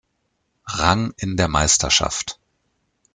[0.65, 2.39] Rang in der Meisterschaft.